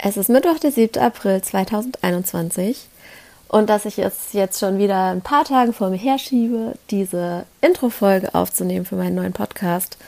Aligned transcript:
Es 0.00 0.16
ist 0.16 0.28
Mittwoch, 0.28 0.60
der 0.60 0.70
7. 0.70 1.02
April 1.02 1.42
2021 1.42 2.86
und 3.48 3.68
dass 3.68 3.84
ich 3.84 3.98
es 3.98 4.32
jetzt 4.32 4.60
schon 4.60 4.78
wieder 4.78 5.10
ein 5.10 5.22
paar 5.22 5.44
Tage 5.44 5.72
vor 5.72 5.90
mir 5.90 5.96
herschiebe, 5.96 6.74
diese 6.90 7.46
Intro-Folge 7.62 8.32
aufzunehmen 8.32 8.86
für 8.86 8.94
meinen 8.94 9.16
neuen 9.16 9.32
Podcast, 9.32 9.98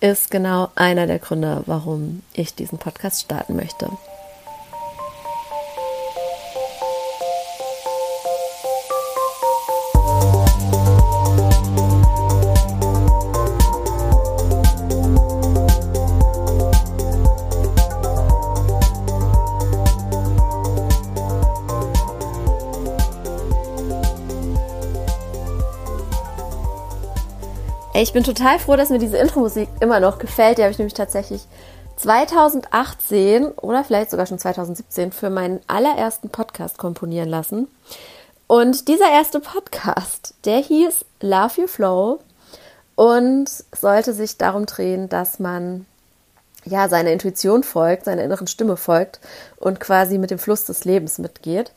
ist 0.00 0.30
genau 0.30 0.70
einer 0.74 1.06
der 1.06 1.18
Gründe, 1.18 1.62
warum 1.66 2.22
ich 2.32 2.54
diesen 2.54 2.78
Podcast 2.78 3.24
starten 3.24 3.56
möchte. 3.56 3.90
Ich 28.02 28.12
bin 28.12 28.24
total 28.24 28.58
froh, 28.58 28.76
dass 28.76 28.90
mir 28.90 28.98
diese 28.98 29.16
Intro-Musik 29.16 29.68
immer 29.80 30.00
noch 30.00 30.18
gefällt. 30.18 30.58
Die 30.58 30.62
habe 30.62 30.72
ich 30.72 30.78
nämlich 30.78 30.94
tatsächlich 30.94 31.42
2018 31.96 33.46
oder 33.46 33.84
vielleicht 33.84 34.10
sogar 34.10 34.26
schon 34.26 34.38
2017 34.38 35.12
für 35.12 35.30
meinen 35.30 35.60
allerersten 35.66 36.28
Podcast 36.28 36.76
komponieren 36.76 37.28
lassen. 37.28 37.68
Und 38.46 38.88
dieser 38.88 39.10
erste 39.10 39.40
Podcast, 39.40 40.34
der 40.44 40.58
hieß 40.58 41.04
Love 41.20 41.62
Your 41.62 41.68
Flow 41.68 42.20
und 42.96 43.48
sollte 43.74 44.12
sich 44.12 44.36
darum 44.36 44.66
drehen, 44.66 45.08
dass 45.08 45.38
man 45.38 45.86
ja 46.64 46.88
seiner 46.88 47.12
Intuition 47.12 47.62
folgt, 47.62 48.04
seiner 48.04 48.24
inneren 48.24 48.46
Stimme 48.46 48.76
folgt 48.76 49.20
und 49.56 49.80
quasi 49.80 50.18
mit 50.18 50.30
dem 50.30 50.38
Fluss 50.38 50.64
des 50.64 50.84
Lebens 50.84 51.18
mitgeht. 51.18 51.72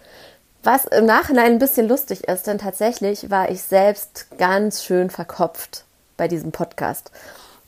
Was 0.63 0.83
im 0.83 1.05
Nachhinein 1.05 1.53
ein 1.53 1.59
bisschen 1.59 1.87
lustig 1.87 2.27
ist, 2.27 2.45
denn 2.45 2.57
tatsächlich 2.57 3.29
war 3.29 3.49
ich 3.49 3.61
selbst 3.61 4.27
ganz 4.37 4.83
schön 4.83 5.09
verkopft 5.09 5.85
bei 6.19 6.27
diesem 6.27 6.51
Podcast. 6.51 7.11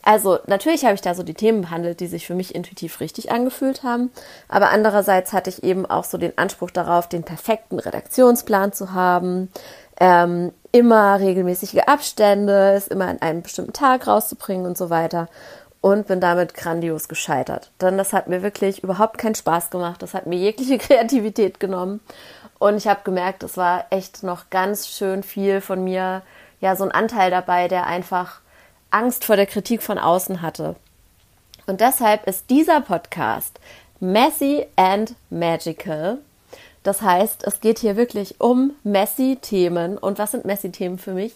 Also 0.02 0.38
natürlich 0.46 0.84
habe 0.84 0.94
ich 0.94 1.00
da 1.00 1.14
so 1.14 1.22
die 1.22 1.34
Themen 1.34 1.62
behandelt, 1.62 2.00
die 2.00 2.08
sich 2.08 2.26
für 2.26 2.34
mich 2.34 2.54
intuitiv 2.54 3.00
richtig 3.00 3.30
angefühlt 3.30 3.84
haben, 3.84 4.10
aber 4.48 4.70
andererseits 4.70 5.32
hatte 5.32 5.48
ich 5.48 5.62
eben 5.62 5.86
auch 5.86 6.04
so 6.04 6.18
den 6.18 6.36
Anspruch 6.36 6.70
darauf, 6.70 7.08
den 7.08 7.22
perfekten 7.22 7.78
Redaktionsplan 7.78 8.72
zu 8.72 8.92
haben, 8.92 9.48
ähm, 10.00 10.52
immer 10.72 11.20
regelmäßige 11.20 11.82
Abstände, 11.86 12.72
es 12.72 12.88
immer 12.88 13.06
an 13.06 13.22
einem 13.22 13.42
bestimmten 13.42 13.72
Tag 13.72 14.08
rauszubringen 14.08 14.66
und 14.66 14.76
so 14.76 14.90
weiter. 14.90 15.28
Und 15.80 16.06
bin 16.06 16.20
damit 16.20 16.54
grandios 16.54 17.08
gescheitert. 17.08 17.72
Denn 17.80 17.98
das 17.98 18.12
hat 18.12 18.28
mir 18.28 18.44
wirklich 18.44 18.84
überhaupt 18.84 19.18
keinen 19.18 19.34
Spaß 19.34 19.70
gemacht, 19.70 20.00
das 20.00 20.14
hat 20.14 20.26
mir 20.26 20.38
jegliche 20.38 20.78
Kreativität 20.78 21.58
genommen. 21.58 22.00
Und 22.60 22.76
ich 22.76 22.86
habe 22.86 23.00
gemerkt, 23.02 23.42
es 23.42 23.56
war 23.56 23.86
echt 23.90 24.22
noch 24.22 24.48
ganz 24.48 24.86
schön 24.86 25.24
viel 25.24 25.60
von 25.60 25.82
mir, 25.82 26.22
ja, 26.60 26.76
so 26.76 26.84
ein 26.84 26.92
Anteil 26.92 27.32
dabei, 27.32 27.66
der 27.66 27.88
einfach 27.88 28.41
Angst 28.92 29.24
vor 29.24 29.36
der 29.36 29.46
Kritik 29.46 29.82
von 29.82 29.98
außen 29.98 30.42
hatte. 30.42 30.76
Und 31.66 31.80
deshalb 31.80 32.26
ist 32.26 32.50
dieser 32.50 32.80
Podcast 32.80 33.58
Messy 34.00 34.66
and 34.76 35.14
Magical. 35.30 36.18
Das 36.82 37.02
heißt, 37.02 37.44
es 37.46 37.60
geht 37.60 37.78
hier 37.78 37.96
wirklich 37.96 38.40
um 38.40 38.72
Messy-Themen. 38.82 39.96
Und 39.96 40.18
was 40.18 40.32
sind 40.32 40.44
Messy-Themen 40.44 40.98
für 40.98 41.12
mich? 41.12 41.34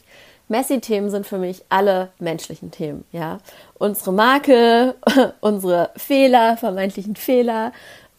Messy-Themen 0.49 1.11
sind 1.11 1.27
für 1.27 1.39
mich 1.39 1.65
alle 1.69 2.11
menschlichen 2.19 2.71
Themen, 2.71 3.05
ja. 3.13 3.39
Unsere 3.75 4.13
Marke, 4.13 4.95
unsere 5.41 5.91
Fehler, 5.97 6.57
vermeintlichen 6.57 7.17
Fehler, 7.17 7.73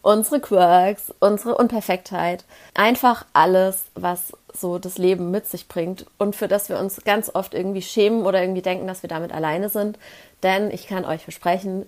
unsere 0.08 0.40
Quirks, 0.40 1.14
unsere 1.20 1.56
Unperfektheit. 1.56 2.46
Einfach 2.74 3.26
alles, 3.34 3.84
was 3.94 4.32
so 4.54 4.80
das 4.80 4.98
Leben 4.98 5.32
mit 5.32 5.48
sich 5.48 5.68
bringt 5.68 6.06
und 6.18 6.34
für 6.34 6.48
das 6.48 6.70
wir 6.70 6.80
uns 6.80 7.02
ganz 7.04 7.30
oft 7.36 7.54
irgendwie 7.54 7.82
schämen 7.82 8.26
oder 8.26 8.42
irgendwie 8.42 8.62
denken, 8.62 8.88
dass 8.88 9.04
wir 9.04 9.10
damit 9.10 9.34
alleine 9.34 9.68
sind. 9.68 10.00
Denn 10.44 10.72
ich 10.72 10.88
kann 10.88 11.04
euch 11.04 11.24
versprechen, 11.24 11.86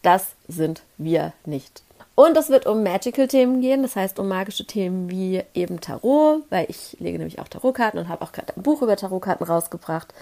das 0.00 0.28
sind 0.48 0.80
wir 0.96 1.34
nicht. 1.44 1.82
Und 2.14 2.38
es 2.38 2.48
wird 2.48 2.64
um 2.64 2.82
Magical-Themen 2.82 3.60
gehen, 3.60 3.82
das 3.82 3.96
heißt 3.96 4.18
um 4.18 4.28
magische 4.28 4.64
Themen 4.64 5.10
wie 5.10 5.42
eben 5.52 5.82
Tarot, 5.82 6.44
weil 6.48 6.64
ich 6.70 6.96
lege 6.98 7.18
nämlich 7.18 7.38
auch 7.38 7.48
Tarotkarten 7.48 8.00
und 8.00 8.08
habe 8.08 8.24
auch 8.24 8.32
gerade 8.32 8.56
ein 8.56 8.62
Buch 8.62 8.80
über 8.80 8.96
Tarotkarten 8.96 9.46
rausgebracht. 9.46 10.14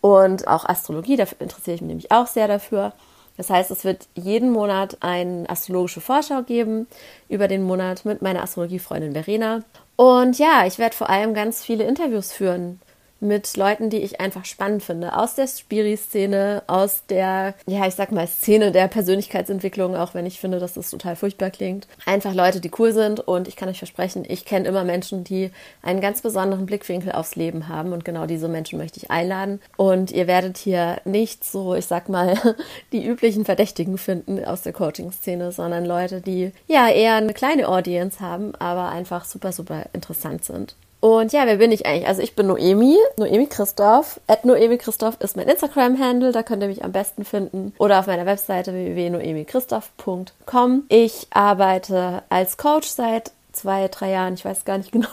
Und 0.00 0.48
auch 0.48 0.64
Astrologie, 0.64 1.16
dafür 1.16 1.42
interessiere 1.42 1.74
ich 1.74 1.82
mich 1.82 1.88
nämlich 1.88 2.10
auch 2.10 2.26
sehr 2.26 2.48
dafür. 2.48 2.94
Das 3.36 3.50
heißt, 3.50 3.70
es 3.70 3.84
wird 3.84 4.08
jeden 4.14 4.50
Monat 4.50 4.98
eine 5.00 5.48
astrologische 5.48 6.00
Vorschau 6.00 6.42
geben 6.42 6.86
über 7.28 7.48
den 7.48 7.62
Monat 7.62 8.04
mit 8.04 8.22
meiner 8.22 8.42
Astrologiefreundin 8.42 9.12
Verena. 9.12 9.62
Und 9.96 10.38
ja, 10.38 10.66
ich 10.66 10.78
werde 10.78 10.96
vor 10.96 11.10
allem 11.10 11.34
ganz 11.34 11.64
viele 11.64 11.84
Interviews 11.84 12.32
führen 12.32 12.80
mit 13.20 13.56
Leuten, 13.56 13.90
die 13.90 13.98
ich 13.98 14.20
einfach 14.20 14.44
spannend 14.44 14.82
finde. 14.82 15.16
Aus 15.16 15.34
der 15.34 15.46
Spiri-Szene, 15.46 16.62
aus 16.66 17.02
der, 17.08 17.54
ja, 17.66 17.86
ich 17.86 17.94
sag 17.94 18.12
mal, 18.12 18.26
Szene 18.26 18.72
der 18.72 18.88
Persönlichkeitsentwicklung, 18.88 19.96
auch 19.96 20.14
wenn 20.14 20.26
ich 20.26 20.40
finde, 20.40 20.58
dass 20.58 20.74
das 20.74 20.90
total 20.90 21.16
furchtbar 21.16 21.50
klingt. 21.50 21.86
Einfach 22.04 22.34
Leute, 22.34 22.60
die 22.60 22.70
cool 22.78 22.92
sind 22.92 23.20
und 23.20 23.48
ich 23.48 23.56
kann 23.56 23.68
euch 23.68 23.78
versprechen, 23.78 24.24
ich 24.28 24.44
kenne 24.44 24.68
immer 24.68 24.84
Menschen, 24.84 25.24
die 25.24 25.50
einen 25.82 26.00
ganz 26.00 26.20
besonderen 26.20 26.66
Blickwinkel 26.66 27.12
aufs 27.12 27.36
Leben 27.36 27.68
haben 27.68 27.92
und 27.92 28.04
genau 28.04 28.26
diese 28.26 28.48
Menschen 28.48 28.78
möchte 28.78 28.98
ich 28.98 29.10
einladen. 29.10 29.60
Und 29.76 30.10
ihr 30.10 30.26
werdet 30.26 30.58
hier 30.58 31.00
nicht 31.04 31.44
so, 31.44 31.74
ich 31.74 31.86
sag 31.86 32.08
mal, 32.08 32.36
die 32.92 33.04
üblichen 33.04 33.44
Verdächtigen 33.44 33.98
finden 33.98 34.44
aus 34.44 34.62
der 34.62 34.72
Coaching-Szene, 34.72 35.52
sondern 35.52 35.84
Leute, 35.84 36.20
die 36.20 36.52
ja 36.66 36.88
eher 36.88 37.14
eine 37.14 37.34
kleine 37.34 37.68
Audience 37.68 38.20
haben, 38.20 38.54
aber 38.56 38.90
einfach 38.90 39.24
super, 39.24 39.52
super 39.52 39.86
interessant 39.92 40.44
sind. 40.44 40.76
Und 41.06 41.32
ja, 41.32 41.46
wer 41.46 41.58
bin 41.58 41.70
ich 41.70 41.86
eigentlich? 41.86 42.08
Also 42.08 42.20
ich 42.20 42.34
bin 42.34 42.48
Noemi, 42.48 42.96
Noemi 43.16 43.46
Christoph. 43.46 44.18
At 44.26 44.44
Noemi 44.44 44.76
Christoph 44.76 45.20
ist 45.20 45.36
mein 45.36 45.46
Instagram-Handle, 45.46 46.32
da 46.32 46.42
könnt 46.42 46.64
ihr 46.64 46.68
mich 46.68 46.82
am 46.82 46.90
besten 46.90 47.24
finden. 47.24 47.72
Oder 47.78 48.00
auf 48.00 48.08
meiner 48.08 48.26
Webseite 48.26 48.72
www.noemichristoph.com. 48.72 50.82
Ich 50.88 51.28
arbeite 51.30 52.24
als 52.28 52.56
Coach 52.56 52.88
seit 52.88 53.30
zwei, 53.56 53.88
drei 53.88 54.10
Jahren, 54.10 54.34
ich 54.34 54.44
weiß 54.44 54.64
gar 54.64 54.78
nicht 54.78 54.92
genau, 54.92 55.08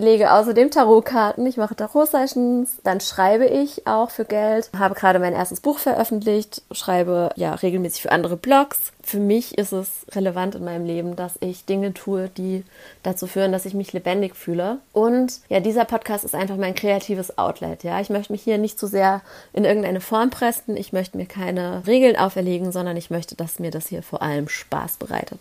lege 0.00 0.32
außerdem 0.32 0.70
Tarotkarten, 0.70 1.46
ich 1.46 1.56
mache 1.56 1.76
Tarot-Sessions, 1.76 2.78
dann 2.82 3.00
schreibe 3.00 3.46
ich 3.46 3.86
auch 3.86 4.10
für 4.10 4.24
Geld, 4.24 4.70
habe 4.76 4.94
gerade 4.94 5.18
mein 5.18 5.34
erstes 5.34 5.60
Buch 5.60 5.78
veröffentlicht, 5.78 6.62
schreibe 6.72 7.30
ja 7.36 7.54
regelmäßig 7.54 8.02
für 8.02 8.12
andere 8.12 8.36
Blogs. 8.36 8.92
Für 9.02 9.18
mich 9.18 9.58
ist 9.58 9.72
es 9.72 10.06
relevant 10.12 10.54
in 10.54 10.64
meinem 10.64 10.84
Leben, 10.84 11.16
dass 11.16 11.34
ich 11.40 11.64
Dinge 11.64 11.94
tue, 11.94 12.28
die 12.28 12.64
dazu 13.02 13.26
führen, 13.26 13.52
dass 13.52 13.66
ich 13.66 13.74
mich 13.74 13.92
lebendig 13.92 14.36
fühle. 14.36 14.78
Und 14.92 15.40
ja, 15.48 15.60
dieser 15.60 15.84
Podcast 15.84 16.24
ist 16.24 16.34
einfach 16.34 16.56
mein 16.56 16.74
kreatives 16.74 17.38
Outlet. 17.38 17.82
Ja, 17.82 18.00
ich 18.00 18.10
möchte 18.10 18.32
mich 18.32 18.42
hier 18.42 18.58
nicht 18.58 18.78
zu 18.78 18.86
so 18.86 18.90
sehr 18.90 19.22
in 19.52 19.64
irgendeine 19.64 20.00
Form 20.00 20.30
pressen. 20.30 20.76
Ich 20.76 20.92
möchte 20.92 21.16
mir 21.16 21.26
keine 21.26 21.86
Regeln 21.86 22.16
auferlegen, 22.16 22.72
sondern 22.72 22.96
ich 22.96 23.10
möchte, 23.10 23.34
dass 23.34 23.58
mir 23.58 23.70
das 23.70 23.88
hier 23.88 24.02
vor 24.02 24.22
allem 24.22 24.48
Spaß 24.48 24.98
bereitet. 24.98 25.40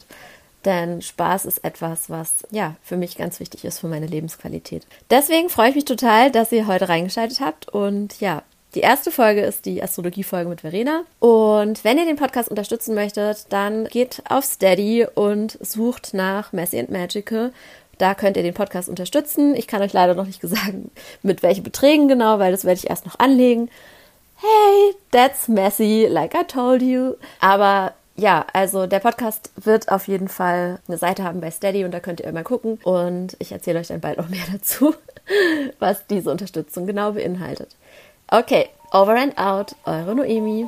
Denn 0.65 1.01
Spaß 1.01 1.45
ist 1.45 1.63
etwas, 1.63 2.09
was 2.09 2.45
ja 2.51 2.75
für 2.81 2.97
mich 2.97 3.17
ganz 3.17 3.39
wichtig 3.39 3.63
ist 3.63 3.79
für 3.79 3.87
meine 3.87 4.07
Lebensqualität. 4.07 4.85
Deswegen 5.09 5.49
freue 5.49 5.69
ich 5.69 5.75
mich 5.75 5.85
total, 5.85 6.31
dass 6.31 6.51
ihr 6.51 6.67
heute 6.67 6.89
reingeschaltet 6.89 7.39
habt. 7.39 7.69
Und 7.69 8.19
ja, 8.19 8.43
die 8.75 8.81
erste 8.81 9.09
Folge 9.09 9.41
ist 9.41 9.65
die 9.65 9.81
Astrologie-Folge 9.81 10.49
mit 10.49 10.61
Verena. 10.61 11.03
Und 11.19 11.83
wenn 11.83 11.97
ihr 11.97 12.05
den 12.05 12.17
Podcast 12.17 12.49
unterstützen 12.49 12.93
möchtet, 12.93 13.45
dann 13.49 13.85
geht 13.85 14.21
auf 14.29 14.43
Steady 14.43 15.07
und 15.15 15.57
sucht 15.61 16.13
nach 16.13 16.51
Messy 16.51 16.79
and 16.79 16.91
Magical. 16.91 17.51
Da 17.97 18.13
könnt 18.13 18.37
ihr 18.37 18.43
den 18.43 18.53
Podcast 18.53 18.87
unterstützen. 18.87 19.55
Ich 19.55 19.67
kann 19.67 19.81
euch 19.81 19.93
leider 19.93 20.13
noch 20.13 20.25
nicht 20.25 20.41
sagen, 20.41 20.91
mit 21.23 21.41
welchen 21.41 21.63
Beträgen 21.63 22.07
genau, 22.07 22.39
weil 22.39 22.51
das 22.51 22.63
werde 22.63 22.79
ich 22.79 22.89
erst 22.89 23.05
noch 23.05 23.17
anlegen. 23.17 23.69
Hey, 24.35 24.95
that's 25.11 25.47
messy, 25.47 26.07
like 26.09 26.33
I 26.33 26.45
told 26.45 26.81
you. 26.81 27.15
Aber 27.41 27.93
ja, 28.19 28.45
also 28.53 28.85
der 28.85 28.99
Podcast 28.99 29.51
wird 29.55 29.91
auf 29.91 30.07
jeden 30.07 30.27
Fall 30.27 30.79
eine 30.87 30.97
Seite 30.97 31.23
haben 31.23 31.41
bei 31.41 31.51
Steady 31.51 31.85
und 31.85 31.91
da 31.91 31.99
könnt 31.99 32.19
ihr 32.19 32.27
immer 32.27 32.43
gucken. 32.43 32.79
Und 32.83 33.35
ich 33.39 33.51
erzähle 33.51 33.79
euch 33.79 33.87
dann 33.87 34.01
bald 34.01 34.17
noch 34.17 34.29
mehr 34.29 34.43
dazu, 34.51 34.93
was 35.79 36.05
diese 36.07 36.29
Unterstützung 36.29 36.85
genau 36.85 37.13
beinhaltet. 37.13 37.75
Okay, 38.27 38.69
over 38.91 39.15
and 39.15 39.37
out, 39.37 39.75
eure 39.85 40.15
Noemi. 40.15 40.67